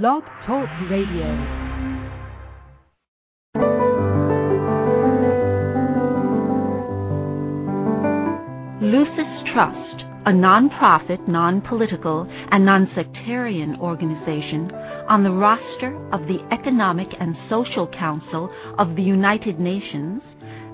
[0.00, 1.26] Blog Talk Radio.
[8.80, 14.72] Lucis Trust, a non-profit, non-political, and non-sectarian organization
[15.10, 20.22] on the roster of the Economic and Social Council of the United Nations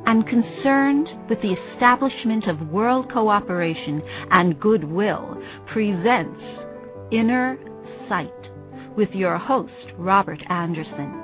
[0.06, 4.00] and concerned with the establishment of world cooperation
[4.30, 6.40] and goodwill, presents
[7.10, 7.58] Inner
[8.08, 8.47] Sight
[8.98, 11.22] with your host, Robert Anderson.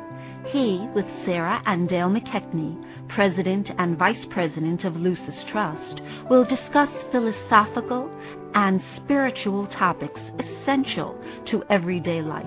[0.52, 6.88] He, with Sarah and Dale McKechnie, President and Vice President of Lucis Trust, will discuss
[7.10, 8.08] philosophical
[8.54, 11.20] and spiritual topics essential
[11.50, 12.46] to everyday life.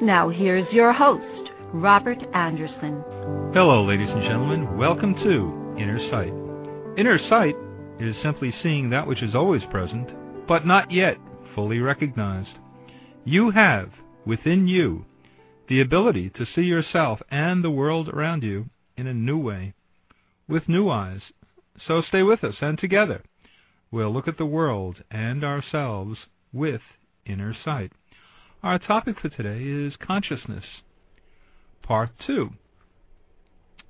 [0.00, 3.02] Now, here's your host, Robert Anderson.
[3.52, 4.78] Hello, ladies and gentlemen.
[4.78, 6.32] Welcome to Inner Sight.
[6.96, 7.56] Inner sight
[7.98, 11.16] is simply seeing that which is always present, but not yet
[11.56, 12.50] fully recognized.
[13.24, 13.90] You have
[14.24, 15.04] within you
[15.68, 19.74] the ability to see yourself and the world around you in a new way,
[20.48, 21.20] with new eyes.
[21.86, 23.22] So stay with us, and together
[23.90, 26.18] we'll look at the world and ourselves
[26.52, 26.82] with
[27.24, 27.92] inner sight.
[28.62, 30.64] Our topic for today is consciousness,
[31.82, 32.50] part two.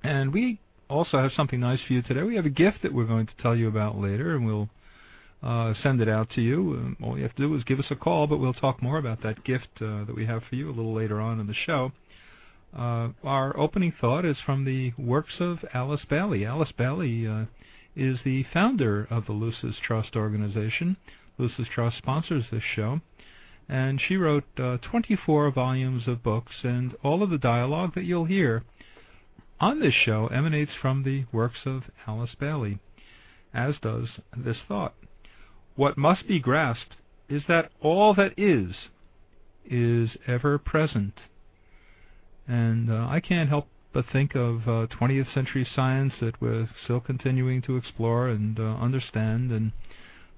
[0.03, 2.23] And we also have something nice for you today.
[2.23, 4.69] We have a gift that we're going to tell you about later, and we'll
[5.43, 6.57] uh, send it out to you.
[6.77, 8.97] Um, all you have to do is give us a call, but we'll talk more
[8.97, 11.53] about that gift uh, that we have for you a little later on in the
[11.53, 11.91] show.
[12.75, 16.45] Uh, our opening thought is from the works of Alice Bailey.
[16.45, 17.45] Alice Bailey uh,
[17.95, 20.95] is the founder of the Lucis Trust organization.
[21.37, 23.01] Lucis Trust sponsors this show.
[23.67, 28.25] And she wrote uh, 24 volumes of books, and all of the dialogue that you'll
[28.25, 28.63] hear
[29.59, 32.79] on this show emanates from the works of Alice Bailey,
[33.53, 34.93] as does this thought.
[35.75, 36.95] What must be grasped
[37.29, 38.75] is that all that is,
[39.65, 41.13] is ever present.
[42.47, 46.99] And uh, I can't help but think of uh, 20th century science that we're still
[46.99, 49.51] continuing to explore and uh, understand.
[49.51, 49.71] And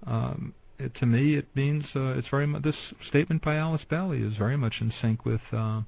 [0.06, 2.76] um, it, to me, it means uh, it's very much this
[3.08, 5.84] statement by Alice Bailey is very much in sync with 20th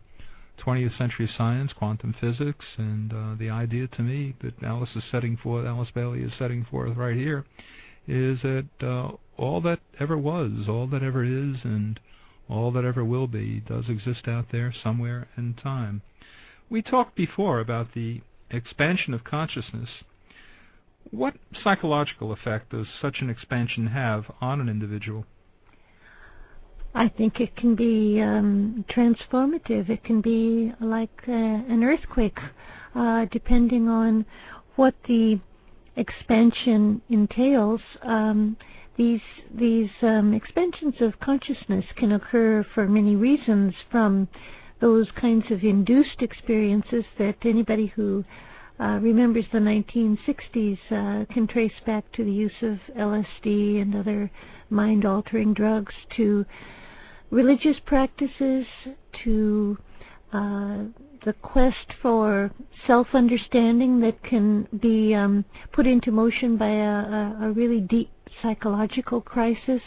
[0.66, 5.38] uh, century science, quantum physics, and uh, the idea to me that Alice is setting
[5.38, 7.46] forth, Alice Bailey is setting forth right here,
[8.07, 12.00] is that uh, all that ever was, all that ever is, and
[12.50, 16.01] all that ever will be does exist out there somewhere in time.
[16.69, 19.90] We talked before about the expansion of consciousness.
[21.12, 25.25] What psychological effect does such an expansion have on an individual?
[26.94, 29.89] I think it can be um, transformative.
[29.89, 32.39] It can be like uh, an earthquake,
[32.95, 34.25] uh, depending on
[34.75, 35.39] what the
[35.97, 37.81] expansion entails.
[38.03, 38.56] Um,
[38.97, 39.22] these
[39.53, 44.28] these um, expansions of consciousness can occur for many reasons, from
[44.80, 48.24] those kinds of induced experiences that anybody who
[48.80, 54.30] uh, remembers the 1960s uh, can trace back to the use of LSD and other
[54.69, 56.46] mind-altering drugs, to
[57.31, 58.66] religious practices,
[59.24, 59.78] to
[60.33, 60.83] uh,
[61.25, 62.51] the quest for
[62.85, 68.09] self-understanding that can be um, put into motion by a, a, a really deep
[68.41, 69.81] psychological crisis.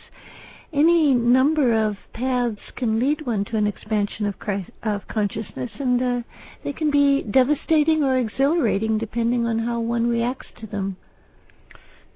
[0.73, 4.35] Any number of paths can lead one to an expansion of,
[4.85, 6.21] of consciousness, and uh,
[6.63, 10.97] they can be devastating or exhilarating depending on how one reacts to them.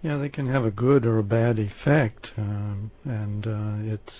[0.02, 4.12] Yeah, they can have a good or a bad effect, um, and uh, it's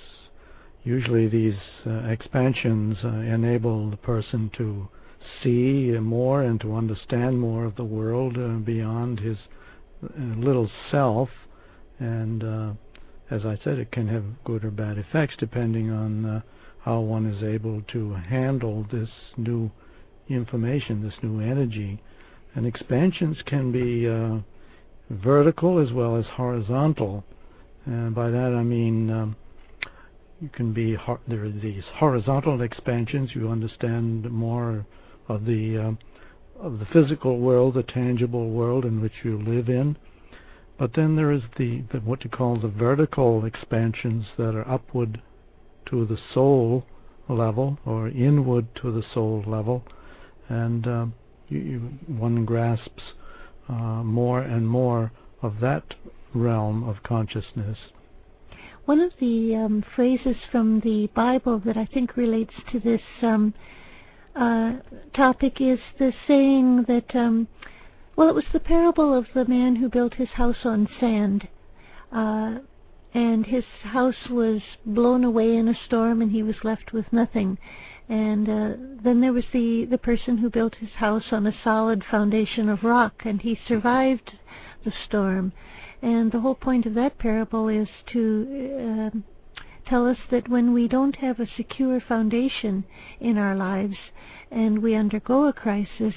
[0.84, 4.89] usually these uh, expansions uh, enable the person to
[5.43, 9.39] see more and to understand more of the world uh, beyond his
[10.03, 11.31] uh, little self
[11.99, 12.72] and uh,
[13.31, 16.41] as I said, it can have good or bad effects depending on uh,
[16.81, 19.09] how one is able to handle this
[19.39, 19.71] new
[20.28, 22.03] information, this new energy.
[22.55, 24.06] And expansions can be
[25.09, 27.25] vertical as well as horizontal.
[27.87, 29.37] And by that I mean um,
[30.41, 30.97] you can be
[31.28, 33.31] there are these horizontal expansions.
[33.34, 34.86] You understand more
[35.28, 39.97] of the uh, of the physical world, the tangible world in which you live in.
[40.78, 45.22] But then there is the, the what you call the vertical expansions that are upward
[45.86, 46.84] to the soul
[47.28, 49.84] level or inward to the soul level,
[50.48, 51.07] and uh,
[51.48, 53.03] you, you, one grasps
[53.69, 55.95] uh, more and more of that
[56.34, 57.78] realm of consciousness.
[58.84, 63.54] One of the um, phrases from the Bible that I think relates to this um,
[64.36, 64.75] uh,
[65.15, 67.48] topic is the saying that um,
[68.16, 71.48] well, it was the parable of the man who built his house on sand.
[72.13, 72.59] Uh,
[73.13, 77.59] and his house was blown away in a storm, and he was left with nothing.
[78.09, 78.72] And uh,
[79.03, 82.84] then there was the the person who built his house on a solid foundation of
[82.84, 84.33] rock, and he survived
[84.84, 85.53] the storm.
[86.04, 89.18] And the whole point of that parable is to uh,
[89.89, 92.84] tell us that when we don't have a secure foundation
[93.21, 93.97] in our lives
[94.51, 96.12] and we undergo a crisis,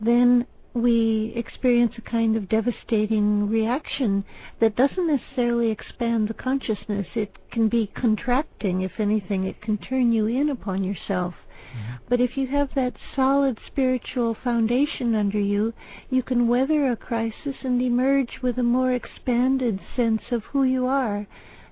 [0.00, 4.24] then we experience a kind of devastating reaction
[4.60, 7.06] that doesn't necessarily expand the consciousness.
[7.14, 9.44] It can be contracting, if anything.
[9.44, 11.34] It can turn you in upon yourself.
[11.76, 11.94] Mm-hmm.
[12.08, 15.74] But if you have that solid spiritual foundation under you,
[16.08, 20.86] you can weather a crisis and emerge with a more expanded sense of who you
[20.86, 21.26] are,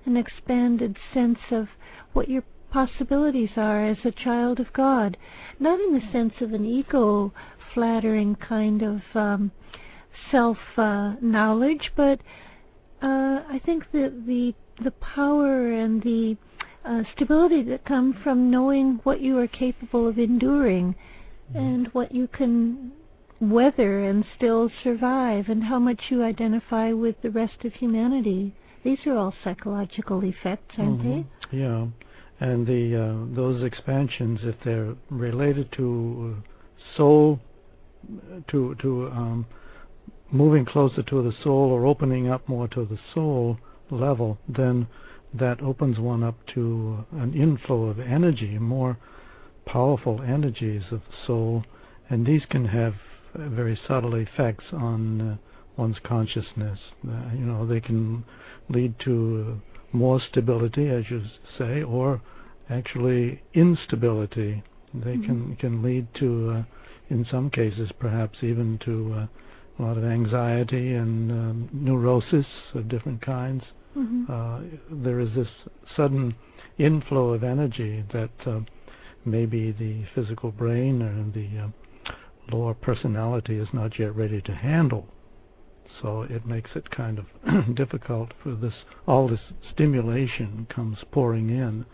[0.05, 1.69] an expanded sense of
[2.13, 5.17] what your possibilities are as a child of God.
[5.59, 7.33] Not in the sense of an ego
[7.73, 9.51] flattering kind of um,
[10.31, 12.19] self uh, knowledge, but
[13.01, 14.53] uh, I think that the
[14.83, 16.37] the power and the
[16.85, 20.95] uh, stability that come from knowing what you are capable of enduring
[21.49, 21.57] mm-hmm.
[21.57, 22.91] and what you can
[23.39, 28.53] weather and still survive and how much you identify with the rest of humanity.
[28.83, 31.21] These are all psychological effects, aren't mm-hmm.
[31.51, 31.57] they?
[31.57, 31.87] Yeah,
[32.39, 36.37] and the uh, those expansions, if they're related to
[36.95, 37.39] soul
[38.49, 39.45] to to um,
[40.31, 43.57] moving closer to the soul or opening up more to the soul
[43.89, 44.87] level, then
[45.37, 48.97] that opens one up to an inflow of energy, more
[49.65, 51.63] powerful energies of the soul,
[52.09, 52.93] and these can have
[53.35, 55.37] very subtle effects on uh,
[55.77, 56.79] one's consciousness.
[57.07, 58.23] Uh, you know, they can
[58.69, 59.59] lead to
[59.91, 61.23] more stability, as you
[61.57, 62.21] say, or
[62.69, 64.63] actually instability.
[64.93, 65.25] They mm-hmm.
[65.25, 66.63] can can lead to uh,
[67.09, 69.27] in some cases perhaps even to uh,
[69.77, 73.63] a lot of anxiety and um, neurosis of different kinds.
[73.95, 74.31] Mm-hmm.
[74.31, 75.47] Uh, there is this
[75.95, 76.35] sudden
[76.77, 78.59] inflow of energy that uh,
[79.23, 82.13] maybe the physical brain or the uh,
[82.51, 85.07] lower personality is not yet ready to handle.
[86.01, 88.73] So it makes it kind of difficult for this.
[89.07, 89.39] All this
[89.71, 91.85] stimulation comes pouring in,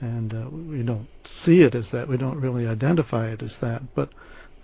[0.00, 1.08] and uh, we don't
[1.44, 2.08] see it as that.
[2.08, 4.10] We don't really identify it as that, but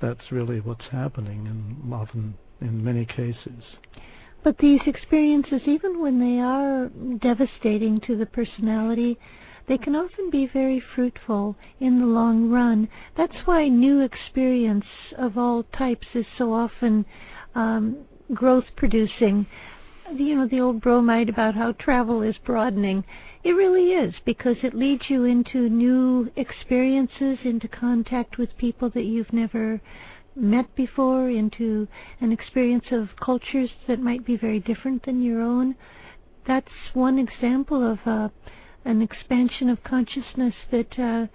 [0.00, 3.64] that's really what's happening, and often in many cases.
[4.44, 9.18] But these experiences, even when they are devastating to the personality,
[9.66, 12.88] they can often be very fruitful in the long run.
[13.16, 14.84] That's why new experience
[15.16, 17.06] of all types is so often
[17.54, 18.04] um,
[18.34, 19.46] growth producing.
[20.14, 23.04] You know, the old bromide about how travel is broadening.
[23.44, 29.04] It really is because it leads you into new experiences, into contact with people that
[29.04, 29.80] you've never
[30.36, 31.86] met before, into
[32.20, 35.74] an experience of cultures that might be very different than your own.
[36.46, 38.28] That's one example of uh,
[38.84, 41.26] an expansion of consciousness that uh,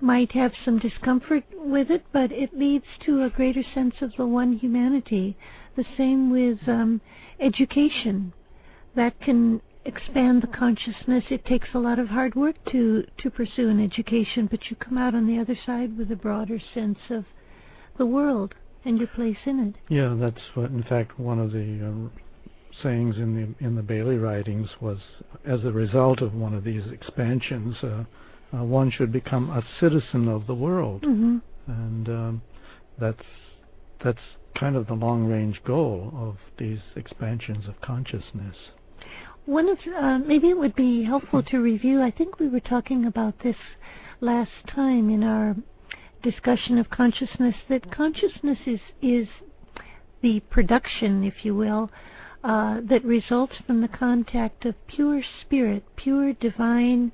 [0.00, 4.26] might have some discomfort with it, but it leads to a greater sense of the
[4.26, 5.36] one humanity.
[5.76, 7.00] The same with um,
[7.40, 8.32] education.
[8.94, 11.24] That can expand the consciousness.
[11.30, 14.98] It takes a lot of hard work to to pursue an education, but you come
[14.98, 17.24] out on the other side with a broader sense of
[17.98, 18.54] the world
[18.84, 19.74] and your place in it.
[19.92, 20.70] Yeah, that's what.
[20.70, 22.20] In fact, one of the uh,
[22.82, 24.98] sayings in the in the Bailey writings was,
[25.44, 28.04] as a result of one of these expansions, uh,
[28.54, 31.38] uh, one should become a citizen of the world, mm-hmm.
[31.66, 32.42] and um,
[32.98, 33.26] that's
[34.02, 34.18] that's
[34.58, 38.56] kind of the long range goal of these expansions of consciousness.
[39.44, 42.02] One of uh, maybe it would be helpful to review.
[42.02, 43.56] I think we were talking about this
[44.20, 45.56] last time in our
[46.22, 47.54] discussion of consciousness.
[47.68, 49.28] That consciousness is is
[50.22, 51.90] the production, if you will,
[52.42, 57.12] uh, that results from the contact of pure spirit, pure divine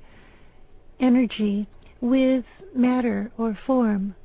[0.99, 1.67] energy
[2.01, 2.45] with
[2.75, 4.15] matter or form,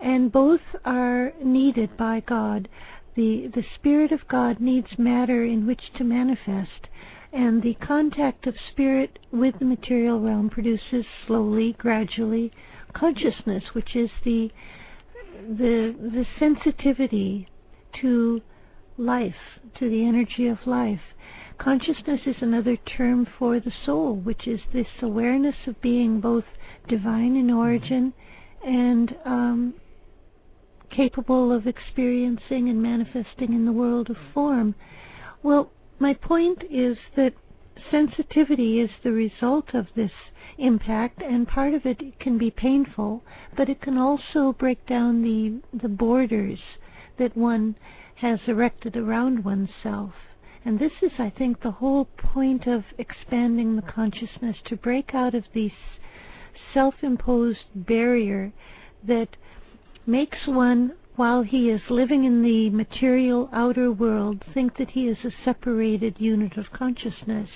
[0.00, 2.68] and both are needed by God.
[3.16, 6.88] The the spirit of God needs matter in which to manifest
[7.32, 12.50] and the contact of spirit with the material realm produces slowly, gradually
[12.94, 14.50] consciousness, which is the
[15.48, 17.48] the the sensitivity
[18.00, 18.40] to
[18.96, 19.34] life,
[19.78, 21.00] to the energy of life.
[21.58, 26.44] Consciousness is another term for the soul, which is this awareness of being both
[26.88, 28.12] divine in origin
[28.64, 29.74] and um,
[30.90, 34.74] capable of experiencing and manifesting in the world of form.
[35.42, 37.34] Well, my point is that
[37.90, 40.12] sensitivity is the result of this
[40.58, 43.22] impact, and part of it can be painful,
[43.56, 46.60] but it can also break down the, the borders
[47.18, 47.76] that one
[48.16, 50.12] has erected around oneself.
[50.64, 55.34] And this is, I think, the whole point of expanding the consciousness to break out
[55.34, 55.72] of this
[56.74, 58.52] self imposed barrier
[59.06, 59.36] that
[60.06, 65.18] makes one, while he is living in the material outer world, think that he is
[65.22, 67.50] a separated unit of consciousness.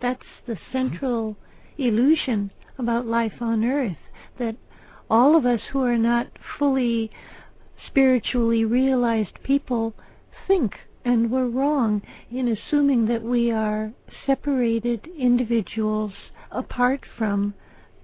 [0.00, 0.70] That's the mm-hmm.
[0.70, 1.36] central
[1.76, 3.96] illusion about life on earth
[4.38, 4.54] that
[5.10, 6.28] all of us who are not
[6.60, 7.10] fully
[7.88, 9.94] spiritually realized people
[10.46, 13.92] think and we're wrong in assuming that we are
[14.26, 16.12] separated individuals
[16.52, 17.52] apart from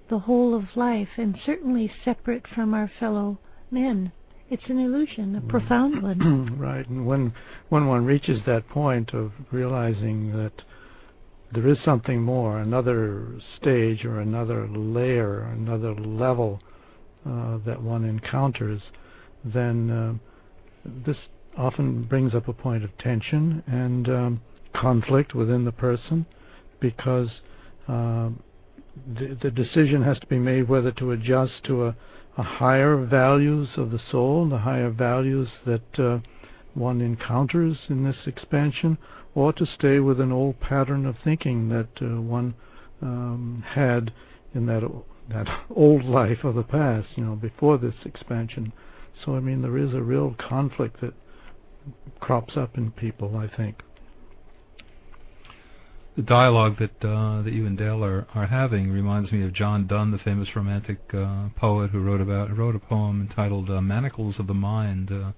[0.09, 3.39] the whole of life and certainly separate from our fellow
[3.71, 4.11] men.
[4.49, 5.47] It's an illusion, a mm.
[5.47, 6.57] profound one.
[6.59, 7.33] right, and when
[7.69, 10.53] when one reaches that point of realizing that
[11.53, 16.59] there is something more, another stage or another layer, another level
[17.25, 18.81] uh, that one encounters,
[19.43, 20.13] then uh,
[21.05, 21.17] this
[21.57, 24.41] often brings up a point of tension and um,
[24.75, 26.25] conflict within the person
[26.79, 27.29] because
[27.87, 28.29] uh,
[29.17, 31.95] the, the, decision has to be made whether to adjust to a, a,
[32.43, 36.19] higher values of the soul, the higher values that uh,
[36.73, 38.97] one encounters in this expansion,
[39.33, 42.53] or to stay with an old pattern of thinking that uh, one
[43.01, 44.11] um, had
[44.53, 44.83] in that
[45.29, 48.71] that old life of the past, you know, before this expansion.
[49.23, 51.13] So I mean, there is a real conflict that
[52.19, 53.81] crops up in people, I think.
[56.15, 59.85] The dialogue that uh, that you and Dale are, are having reminds me of John
[59.85, 64.39] Donne, the famous romantic uh, poet who wrote about wrote a poem entitled uh, "Manacles
[64.39, 65.31] of the Mind." Uh,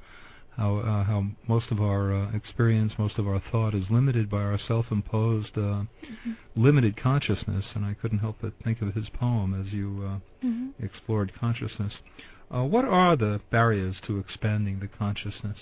[0.55, 4.37] how uh, how most of our uh, experience, most of our thought is limited by
[4.37, 6.31] our self-imposed mm-hmm.
[6.55, 10.83] limited consciousness, and I couldn't help but think of his poem as you mm-hmm.
[10.83, 11.93] explored consciousness.
[12.49, 15.57] what are the barriers to expanding the consciousness?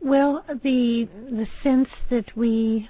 [0.00, 2.88] Well, the the sense that we,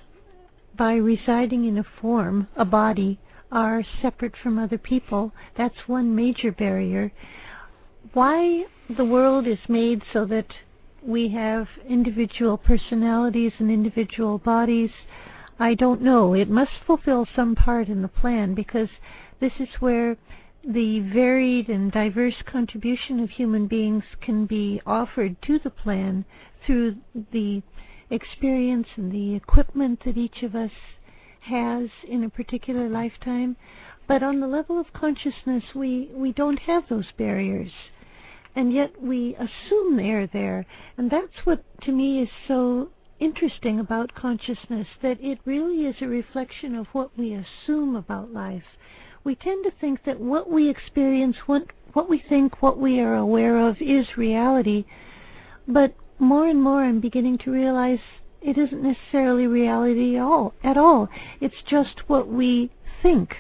[0.77, 3.19] by residing in a form, a body,
[3.51, 7.13] are separate from other people, that's one major barrier.
[8.13, 10.49] Why the world is made so that
[11.03, 14.91] we have individual personalities and individual bodies,
[15.59, 16.35] I don't know.
[16.35, 18.89] It must fulfill some part in the plan because
[19.41, 20.17] this is where
[20.65, 26.25] the varied and diverse contribution of human beings can be offered to the plan
[26.65, 26.97] through
[27.33, 27.63] the
[28.11, 30.71] experience and the equipment that each of us
[31.41, 33.57] has in a particular lifetime.
[34.09, 37.73] But on the level of consciousness, we, we don't have those barriers.
[38.55, 40.65] And yet we assume they're there.
[40.97, 46.07] And that's what, to me, is so interesting about consciousness that it really is a
[46.07, 48.65] reflection of what we assume about life.
[49.25, 53.17] We tend to think that what we experience, what, what we think, what we are
[53.17, 54.85] aware of is reality.
[55.67, 58.01] But more and more I'm beginning to realize
[58.41, 60.55] it isn't necessarily reality at all.
[60.63, 61.09] At all.
[61.41, 62.71] It's just what we
[63.03, 63.35] think.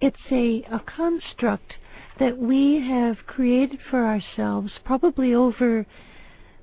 [0.00, 1.74] It's a, a construct
[2.18, 5.86] that we have created for ourselves, probably over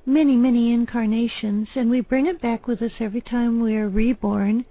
[0.05, 4.65] many, many incarnations, and we bring it back with us every time we are reborn.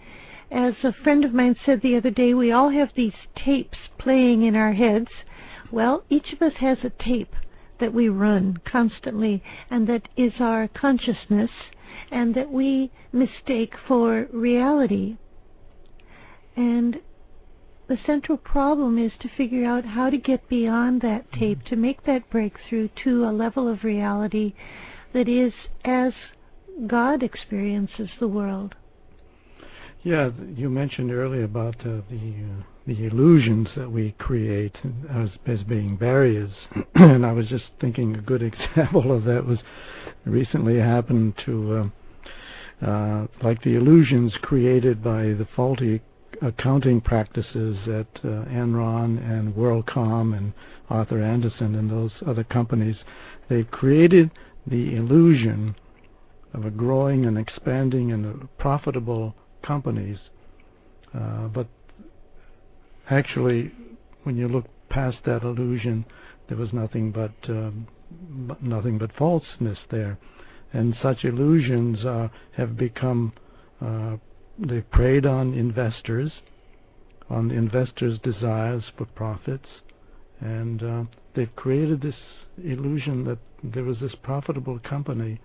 [0.51, 4.43] As a friend of mine said the other day, we all have these tapes playing
[4.43, 5.09] in our heads.
[5.71, 7.35] Well, each of us has a tape
[7.81, 11.51] that we run constantly and that is our consciousness
[12.11, 15.17] and that we mistake for reality.
[16.57, 16.99] And
[17.89, 22.05] the central problem is to figure out how to get beyond that tape, to make
[22.05, 24.55] that breakthrough to a level of reality
[25.13, 25.53] that is
[25.85, 26.13] as
[26.87, 28.75] God experiences the world.
[30.03, 34.75] Yeah, you mentioned earlier about uh, the uh, the illusions that we create
[35.15, 36.51] as as being barriers,
[36.95, 39.59] and I was just thinking a good example of that was
[40.25, 41.91] recently happened to
[42.83, 46.01] uh, uh, like the illusions created by the faulty
[46.41, 50.55] accounting practices at uh, Enron and WorldCom and
[50.89, 52.97] Arthur Andersen and those other companies.
[53.51, 54.31] They've created
[54.67, 55.75] the illusion
[56.55, 60.19] of a growing and expanding and profitable companies.
[61.15, 61.67] Uh, but
[63.11, 63.73] actually,
[64.25, 66.05] when you look past that illusion,
[66.49, 67.87] there was nothing but um,
[68.61, 70.19] nothing but falseness there,
[70.73, 73.33] and such illusions uh, have become
[73.81, 74.17] uh,
[74.59, 76.33] they preyed on investors,
[77.31, 79.69] on the investors' desires for profits,
[80.41, 82.17] and uh, they've created this
[82.65, 85.41] illusion that there was this profitable company,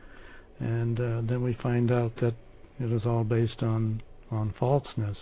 [0.60, 2.34] and uh, then we find out that
[2.80, 4.02] it was all based on
[4.32, 5.18] on falseness.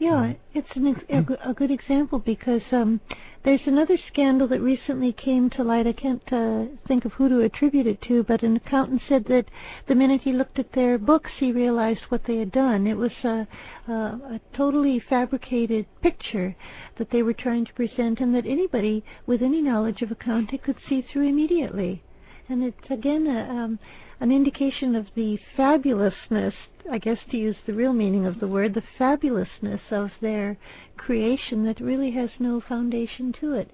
[0.00, 3.02] Yeah, it's an ex- a, good example because um,
[3.44, 5.86] there's another scandal that recently came to light.
[5.86, 9.44] I can't uh, think of who to attribute it to, but an accountant said that
[9.88, 12.86] the minute he looked at their books, he realized what they had done.
[12.86, 13.46] It was a,
[13.88, 16.56] a, a totally fabricated picture
[16.96, 20.78] that they were trying to present, and that anybody with any knowledge of accounting could
[20.88, 22.02] see through immediately.
[22.48, 23.78] And it's again a, um,
[24.20, 26.52] an indication of the fabulousness,
[26.90, 30.58] I guess to use the real meaning of the word, the fabulousness of their
[30.96, 33.70] creation that really has no foundation to it.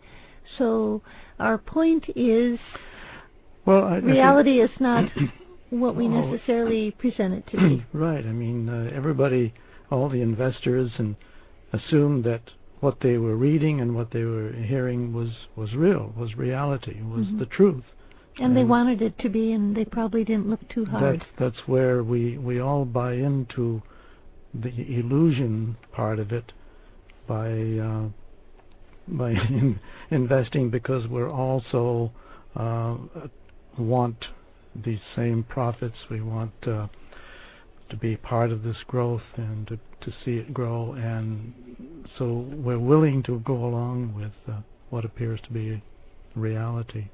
[0.56, 1.02] So
[1.40, 2.58] our point is
[3.64, 5.10] well, I, reality I is not
[5.70, 7.86] what we necessarily present it to be.
[7.92, 8.24] Right.
[8.24, 9.52] I mean, uh, everybody,
[9.90, 11.16] all the investors, and
[11.72, 12.42] assumed that
[12.80, 17.26] what they were reading and what they were hearing was was real, was reality, was
[17.26, 17.38] mm-hmm.
[17.38, 17.84] the truth.
[18.38, 21.20] And, they wanted it to be, and they probably didn't look too hard.
[21.20, 23.82] That's that's where we we all buy into
[24.52, 26.52] the illusion part of it
[27.26, 28.08] by uh,
[29.08, 32.12] by in investing because we're also
[32.56, 32.96] uh,
[33.78, 34.26] want
[34.84, 35.96] these same profits.
[36.10, 36.88] We want uh,
[37.88, 41.54] to be part of this growth and to, to see it grow, and
[42.18, 45.82] so we're willing to go along with uh, what appears to be
[46.34, 47.08] reality.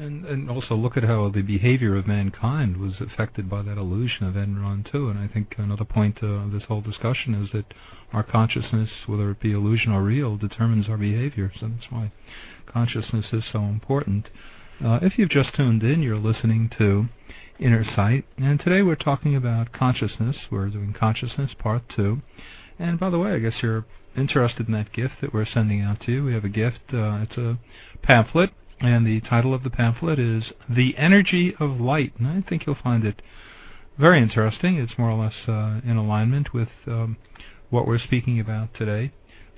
[0.00, 4.26] And, and also look at how the behavior of mankind was affected by that illusion
[4.26, 5.10] of Enron too.
[5.10, 7.74] And I think another point of this whole discussion is that
[8.10, 11.52] our consciousness, whether it be illusion or real, determines our behavior.
[11.60, 12.12] So that's why
[12.66, 14.28] consciousness is so important.
[14.82, 17.08] Uh, if you've just tuned in, you're listening to
[17.58, 20.36] Inner Sight, and today we're talking about consciousness.
[20.50, 22.22] We're doing consciousness part two.
[22.78, 23.84] And by the way, I guess you're
[24.16, 26.24] interested in that gift that we're sending out to you.
[26.24, 26.80] We have a gift.
[26.90, 27.58] Uh, it's a
[28.02, 32.12] pamphlet and the title of the pamphlet is The Energy of Light.
[32.18, 33.20] And I think you'll find it
[33.98, 34.76] very interesting.
[34.76, 37.16] It's more or less uh, in alignment with um,
[37.68, 39.12] what we're speaking about today.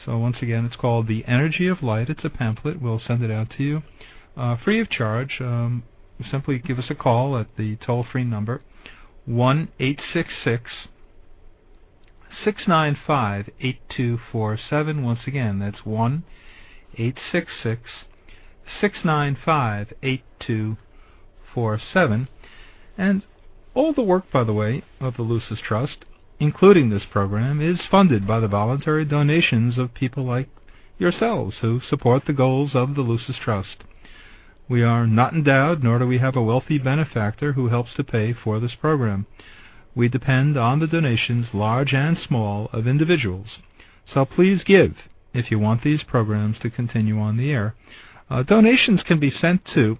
[0.04, 2.10] So once again, it's called The Energy of Light.
[2.10, 2.82] It's a pamphlet.
[2.82, 3.82] We'll send it out to you
[4.36, 5.38] uh, free of charge.
[5.40, 5.84] Um,
[6.30, 7.76] simply give us a call at the
[8.24, 8.62] number
[12.66, 15.04] nine five eight two four seven.
[15.04, 16.24] Once again, that's one
[16.96, 17.82] eight six six
[18.80, 20.76] six nine five eight two
[21.54, 22.28] four seven.
[22.98, 23.22] Once again, that's one eight six six 695 8247.
[23.22, 23.22] And
[23.74, 26.04] all the work, by the way, of the Lucis Trust,
[26.38, 30.48] including this program, is funded by the voluntary donations of people like
[30.98, 33.84] yourselves who support the goals of the Lucis Trust.
[34.68, 38.32] We are not endowed, nor do we have a wealthy benefactor who helps to pay
[38.32, 39.26] for this program.
[39.94, 43.48] We depend on the donations, large and small, of individuals.
[44.12, 44.94] So please give
[45.34, 47.74] if you want these programs to continue on the air.
[48.32, 49.98] Uh, donations can be sent to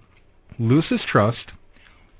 [0.57, 1.51] Lucis Trust,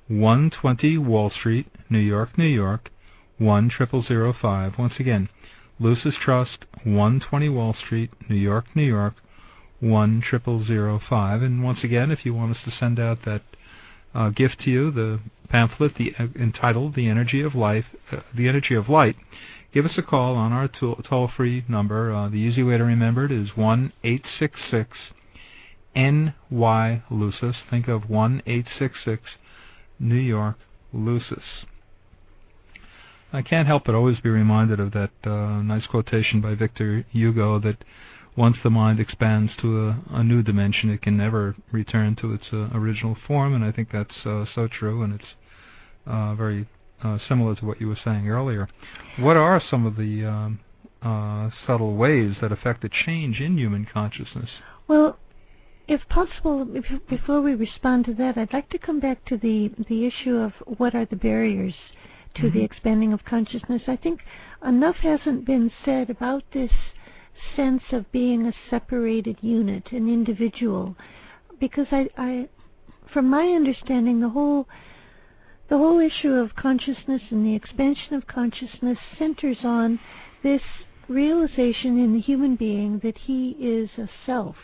[0.08, 2.92] 120 Wall Street, New York, New York,
[3.40, 4.78] 10005.
[4.78, 5.28] Once again,
[5.80, 9.16] Lucis Trust, 120 Wall Street, New York, New York,
[9.82, 11.42] 10005.
[11.42, 13.42] And once again, if you want us to send out that
[14.14, 18.48] uh, gift to you, the pamphlet the, uh, entitled "The Energy of Life," uh, "The
[18.48, 19.16] Energy of Light,"
[19.74, 22.14] give us a call on our toll-free number.
[22.14, 24.96] Uh, the easy way to remember it is one eight six six
[25.96, 27.56] NY Lucis.
[27.70, 29.22] Think of 1866
[30.00, 30.58] New York
[30.92, 31.66] Lucis.
[33.32, 37.60] I can't help but always be reminded of that uh, nice quotation by Victor Hugo
[37.60, 37.84] that
[38.36, 42.46] once the mind expands to a, a new dimension, it can never return to its
[42.52, 45.30] uh, original form, and I think that's uh, so true, and it's
[46.06, 46.68] uh, very
[47.04, 48.68] uh, similar to what you were saying earlier.
[49.20, 50.60] What are some of the um,
[51.02, 54.50] uh, subtle ways that affect a change in human consciousness?
[54.88, 55.18] Well,
[55.88, 59.70] if possible, if, before we respond to that, I'd like to come back to the
[59.90, 61.76] the issue of what are the barriers
[62.36, 62.58] to mm-hmm.
[62.58, 63.82] the expanding of consciousness.
[63.88, 64.22] I think
[64.66, 66.72] enough hasn't been said about this
[67.56, 70.96] sense of being a separated unit, an individual,
[71.60, 72.50] because I, I
[73.14, 74.68] from my understanding, the whole
[75.70, 80.00] the whole issue of consciousness and the expansion of consciousness centers on
[80.44, 80.62] this
[81.10, 84.56] realization in the human being that he is a self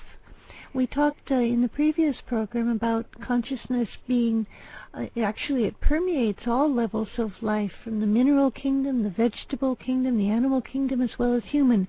[0.73, 4.45] we talked uh, in the previous program about consciousness being
[4.93, 10.17] uh, actually it permeates all levels of life from the mineral kingdom, the vegetable kingdom,
[10.17, 11.87] the animal kingdom, as well as human.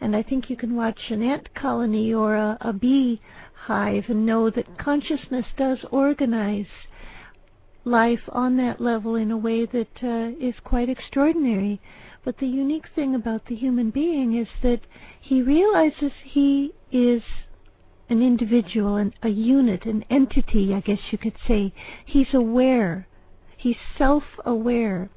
[0.00, 3.20] And I think you can watch an ant colony or a, a bee
[3.54, 6.66] hive and know that consciousness does organize
[7.84, 11.80] life on that level in a way that uh, is quite extraordinary.
[12.24, 14.80] But the unique thing about the human being is that
[15.20, 17.22] he realizes he is
[18.12, 21.72] an individual, an, a unit, an entity, I guess you could say.
[22.04, 23.08] He's aware.
[23.56, 25.08] He's self aware.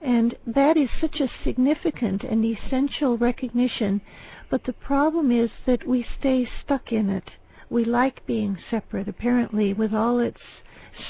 [0.00, 4.00] And that is such a significant and essential recognition.
[4.48, 7.30] But the problem is that we stay stuck in it.
[7.68, 10.40] We like being separate, apparently, with all its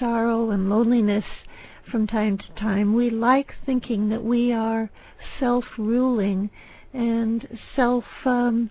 [0.00, 1.24] sorrow and loneliness
[1.88, 2.94] from time to time.
[2.94, 4.90] We like thinking that we are
[5.38, 6.50] self ruling
[6.92, 7.46] and
[7.76, 8.70] self um,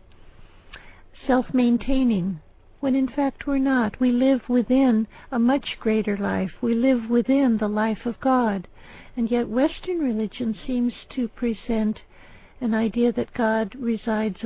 [1.25, 2.41] self maintaining
[2.79, 3.99] when in fact we're not.
[3.99, 6.51] We live within a much greater life.
[6.61, 8.67] We live within the life of God.
[9.15, 11.99] And yet Western religion seems to present
[12.61, 14.37] an idea that God resides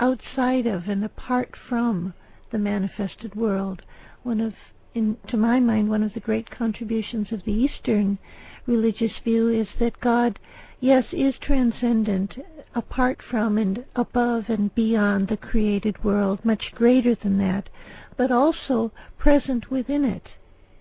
[0.00, 2.14] outside of and apart from
[2.50, 3.82] the manifested world.
[4.22, 4.54] One of
[4.94, 8.18] in, to my mind, one of the great contributions of the Eastern
[8.66, 10.38] religious view is that God,
[10.80, 12.34] yes, is transcendent,
[12.74, 17.68] apart from and above and beyond the created world, much greater than that,
[18.16, 20.28] but also present within it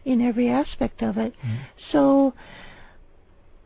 [0.03, 1.33] in every aspect of it.
[1.37, 1.55] Mm-hmm.
[1.91, 2.33] So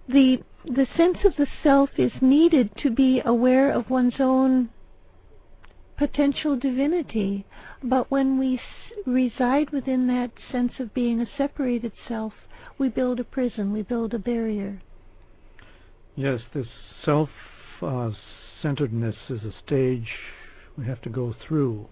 [0.08, 4.70] the the sense of the self is needed to be aware of one's own
[5.98, 7.46] potential divinity.
[7.84, 12.34] But when we s- reside within that sense of being a separated self,
[12.78, 14.82] we build a prison, we build a barrier.
[16.20, 16.68] Yes, this
[17.06, 17.30] self
[17.82, 18.12] uh,
[18.62, 20.10] centeredness is a stage
[20.78, 21.88] we have to go through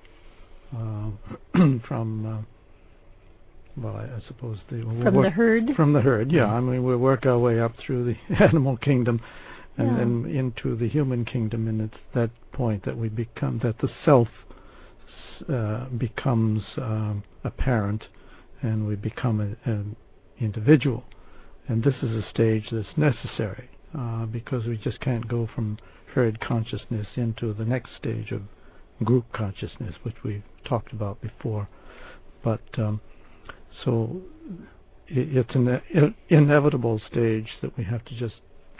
[0.75, 1.11] uh,
[1.87, 2.25] from.
[2.25, 5.69] Uh, well, I, I, suppose the from work, the herd.
[5.77, 6.47] From the herd, yeah.
[6.47, 9.21] I mean, we work our way up through the animal kingdom,
[9.77, 9.97] and yeah.
[9.97, 14.27] then into the human kingdom, and it's that point that we become that the self
[15.47, 18.03] uh, becomes um, apparent,
[18.61, 19.95] and we become an
[20.37, 21.05] individual,
[21.69, 25.77] and this is a stage that's necessary uh, because we just can't go from
[26.13, 28.41] herd consciousness into the next stage of
[29.03, 31.67] group consciousness, which we've talked about before.
[32.43, 33.01] But um,
[33.83, 34.21] so
[35.07, 38.35] it, it's an inevitable stage that we have to just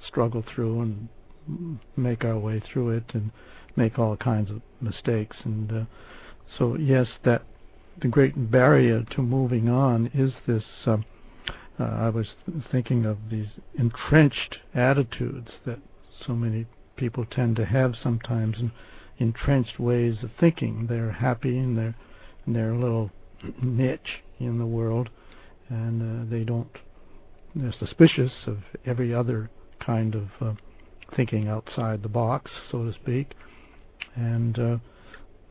[0.06, 3.32] struggle through and make our way through it and
[3.76, 5.38] make all kinds of mistakes.
[5.44, 5.86] And uh,
[6.58, 7.44] so, yes, that
[8.02, 10.64] the great barrier to moving on is this.
[10.86, 10.98] Uh,
[11.80, 12.28] uh, I was
[12.72, 15.80] thinking of these entrenched attitudes that
[16.26, 18.72] so many people tend to have sometimes, and
[19.20, 20.88] entrenched ways of thinking.
[20.88, 21.96] They're happy in their
[22.46, 23.12] in their little
[23.62, 25.10] niche in the world,
[25.70, 26.70] and uh, they don't.
[27.56, 30.54] They're suspicious of every other kind of uh,
[31.16, 33.34] thinking outside the box, so to speak.
[34.16, 34.78] And uh,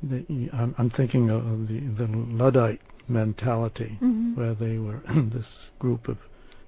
[0.03, 4.35] the, I'm, I'm, thinking of the, the Luddite mentality, mm-hmm.
[4.35, 5.47] where they were this
[5.79, 6.19] group of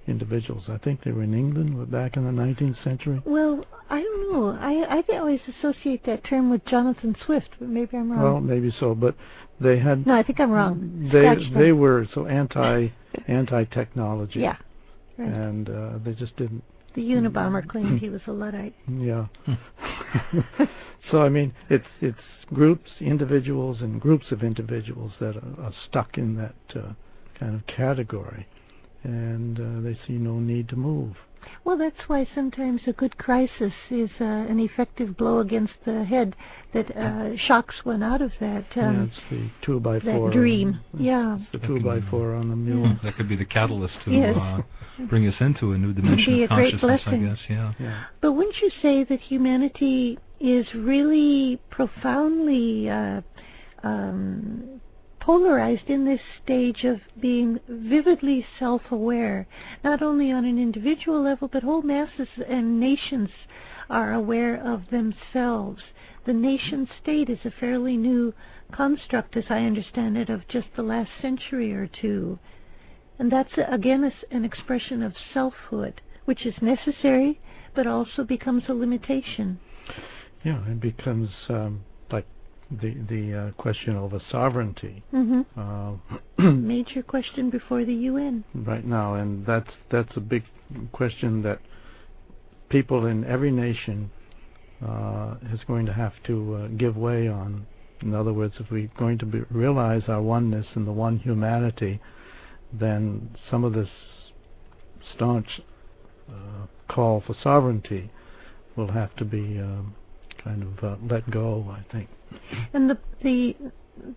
[0.07, 0.63] individuals.
[0.67, 3.21] I think they were in England back in the 19th century.
[3.25, 4.57] Well, I don't know.
[4.59, 8.23] I I always associate that term with Jonathan Swift, but maybe I'm wrong.
[8.23, 9.15] Well, maybe so, but
[9.59, 10.05] they had.
[10.05, 11.09] No, I think I'm wrong.
[11.11, 12.89] They they were so anti
[13.27, 14.39] anti technology.
[14.39, 14.57] Yeah.
[15.17, 15.27] Right.
[15.27, 16.63] And uh, they just didn't
[16.99, 18.75] the Unabomber claimed he was a Luddite.
[18.91, 19.27] Yeah.
[21.09, 22.17] so I mean, it's it's
[22.53, 26.91] groups, individuals, and groups of individuals that are, are stuck in that uh,
[27.39, 28.45] kind of category,
[29.03, 31.15] and uh, they see no need to move.
[31.63, 36.35] Well, that's why sometimes a good crisis is uh, an effective blow against the head
[36.73, 38.65] that uh, shocks one out of that.
[38.75, 40.29] Um, yeah, it's the two by four.
[40.29, 40.79] That dream.
[40.97, 41.37] yeah.
[41.39, 42.97] It's the two by four on the mule.
[43.03, 44.35] That could be the catalyst to yes.
[44.37, 44.61] uh,
[45.07, 46.81] bring us into a new dimension be of a consciousness.
[46.81, 47.25] Great blessing.
[47.25, 47.39] I guess.
[47.49, 47.73] Yeah.
[47.79, 48.03] yeah.
[48.21, 53.21] But wouldn't you say that humanity is really profoundly uh,
[53.83, 54.81] um,
[55.29, 59.45] polarized in this stage of being vividly self aware,
[59.83, 63.29] not only on an individual level, but whole masses and nations
[63.91, 65.83] are aware of themselves.
[66.25, 68.33] The nation state is a fairly new
[68.71, 72.39] construct, as I understand it, of just the last century or two.
[73.19, 77.39] And that's, again, an expression of selfhood, which is necessary,
[77.75, 79.59] but also becomes a limitation.
[80.43, 81.83] Yeah, it becomes um,
[82.71, 85.03] the the uh, question over sovereignty.
[85.13, 85.59] Mm-hmm.
[85.59, 90.43] Uh, Major question before the UN right now, and that's that's a big
[90.91, 91.59] question that
[92.69, 94.11] people in every nation
[94.85, 97.65] uh, is going to have to uh, give way on.
[98.01, 101.99] In other words, if we're going to be, realize our oneness and the one humanity,
[102.71, 103.89] then some of this
[105.15, 105.61] staunch
[106.29, 108.09] uh, call for sovereignty
[108.77, 109.95] will have to be um,
[110.43, 112.09] kind of uh, let go, I think.
[112.73, 113.55] And the the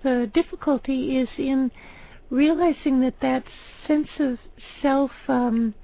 [0.02, 1.70] the difficulty is in
[2.30, 3.44] realizing that that
[3.86, 4.38] sense of
[4.80, 5.74] self um,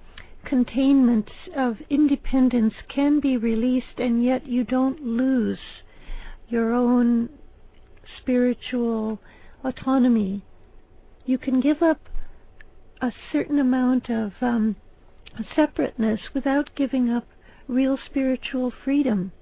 [0.45, 5.59] containment of independence can be released, and yet you don't lose
[6.49, 7.29] your own
[8.19, 9.21] spiritual
[9.65, 10.43] autonomy.
[11.27, 12.01] You can give up
[13.01, 14.77] a certain amount of um,
[15.55, 17.27] separateness without giving up
[17.69, 19.33] real spiritual freedom.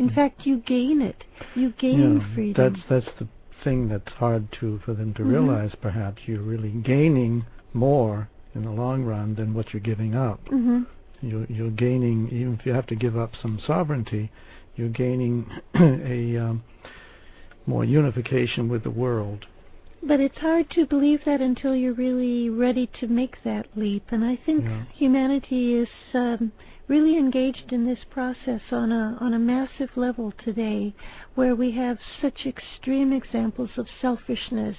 [0.00, 1.24] In fact, you gain it.
[1.54, 2.72] You gain yeah, freedom.
[2.88, 3.28] That's that's the
[3.62, 5.30] thing that's hard to for them to mm-hmm.
[5.30, 5.72] realize.
[5.80, 10.44] Perhaps you're really gaining more in the long run than what you're giving up.
[10.46, 10.82] Mm-hmm.
[11.20, 14.32] You're, you're gaining, even if you have to give up some sovereignty,
[14.74, 16.64] you're gaining a um,
[17.66, 19.44] more unification with the world.
[20.02, 24.06] But it's hard to believe that until you're really ready to make that leap.
[24.10, 24.84] And I think yeah.
[24.94, 26.52] humanity is um,
[26.90, 30.92] really engaged in this process on a on a massive level today,
[31.36, 34.76] where we have such extreme examples of selfishness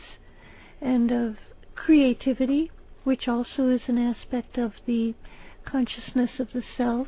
[0.82, 1.38] and of
[1.74, 2.70] creativity,
[3.06, 5.16] which also is an aspect of the
[5.64, 7.08] consciousness of the self.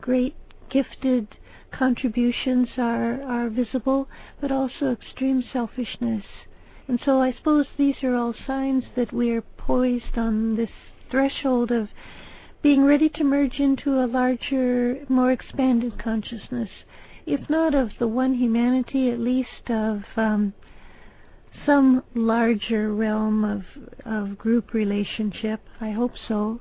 [0.00, 0.34] Great
[0.68, 1.28] gifted
[1.70, 4.08] contributions are, are visible,
[4.40, 6.24] but also extreme selfishness.
[6.88, 10.70] And so I suppose these are all signs that we are poised on this
[11.10, 11.88] threshold of
[12.62, 16.68] being ready to merge into a larger, more expanded consciousness,
[17.26, 20.54] if not of the one humanity, at least of um,
[21.66, 23.62] some larger realm of
[24.04, 25.60] of group relationship.
[25.80, 26.60] I hope so.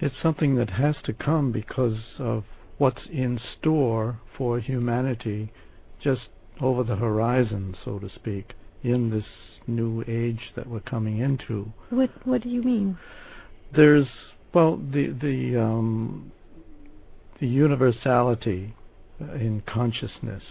[0.00, 2.44] It's something that has to come because of
[2.78, 5.52] what's in store for humanity
[6.02, 6.28] just
[6.60, 9.24] over the horizon, so to speak, in this
[9.66, 11.72] new age that we're coming into.
[11.90, 12.98] What What do you mean?
[13.74, 14.08] There's
[14.52, 16.32] well the the um,
[17.40, 18.74] the universality
[19.18, 20.42] in consciousness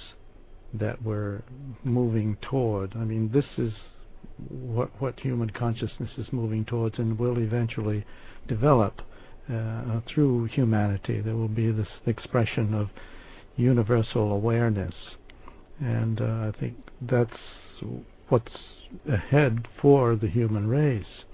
[0.73, 1.41] that we're
[1.83, 2.95] moving toward.
[2.95, 3.73] I mean, this is
[4.47, 8.05] what what human consciousness is moving towards, and will eventually
[8.47, 9.01] develop
[9.51, 11.21] uh, through humanity.
[11.21, 12.89] There will be this expression of
[13.55, 14.93] universal awareness,
[15.79, 17.31] and uh, I think that's
[18.29, 18.53] what's
[19.11, 21.25] ahead for the human race.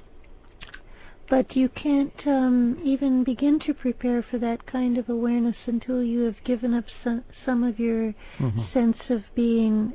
[1.29, 6.21] But you can't um, even begin to prepare for that kind of awareness until you
[6.21, 8.61] have given up some, some of your mm-hmm.
[8.73, 9.93] sense of being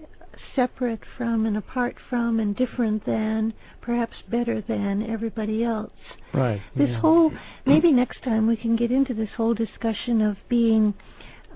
[0.56, 5.92] separate from and apart from and different than, perhaps better than everybody else.
[6.32, 6.60] Right.
[6.76, 7.00] This yeah.
[7.00, 7.32] whole,
[7.66, 10.94] maybe next time we can get into this whole discussion of being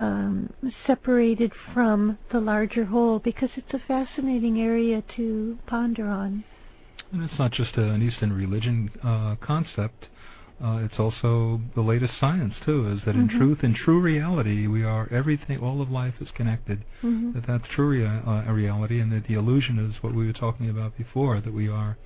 [0.00, 0.52] um,
[0.86, 6.44] separated from the larger whole because it's a fascinating area to ponder on.
[7.14, 10.06] And it's not just an Eastern religion uh, concept.
[10.62, 12.90] Uh, it's also the latest science too.
[12.92, 13.30] Is that mm-hmm.
[13.30, 15.58] in truth, in true reality, we are everything.
[15.58, 16.84] All of life is connected.
[17.04, 17.34] Mm-hmm.
[17.34, 20.68] That that's true rea- uh, reality, and that the illusion is what we were talking
[20.68, 21.40] about before.
[21.40, 21.96] That we are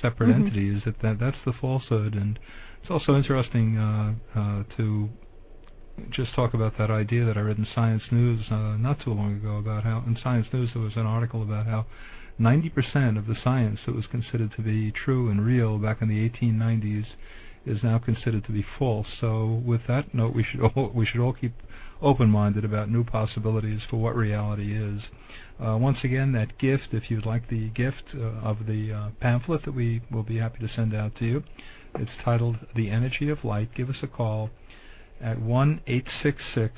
[0.00, 0.46] separate mm-hmm.
[0.46, 0.82] entities.
[0.84, 2.14] That, that that's the falsehood.
[2.14, 2.38] And
[2.82, 5.08] it's also interesting uh, uh, to
[6.10, 9.34] just talk about that idea that I read in Science News uh, not too long
[9.34, 11.86] ago about how in Science News there was an article about how
[12.40, 16.28] 90% of the science that was considered to be true and real back in the
[16.28, 17.06] 1890s
[17.64, 19.06] is now considered to be false.
[19.20, 21.54] So with that note, we should all, we should all keep
[22.02, 25.02] open-minded about new possibilities for what reality is.
[25.58, 29.64] Uh, once again, that gift, if you'd like the gift uh, of the uh, pamphlet
[29.64, 31.42] that we will be happy to send out to you,
[31.94, 33.74] it's titled The Energy of Light.
[33.74, 34.50] Give us a call
[35.20, 36.74] at 1 866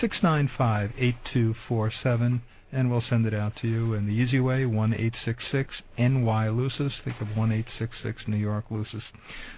[0.00, 2.42] 695 8247
[2.76, 6.92] and we'll send it out to you in the easy way, 1-866-NY Lucis.
[7.02, 9.02] Think of 1-866 New York Lucis.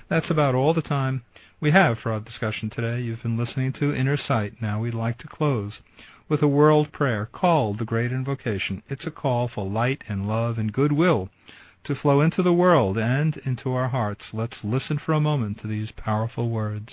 [0.09, 1.25] That's about all the time
[1.61, 3.01] we have for our discussion today.
[3.01, 4.63] You've been listening to Inner Sight.
[4.63, 5.73] Now we'd like to close
[6.29, 8.85] with a world prayer called the Great Invocation.
[8.89, 11.29] It's a call for light and love and goodwill
[11.85, 14.23] to flow into the world and into our hearts.
[14.33, 16.93] Let's listen for a moment to these powerful words.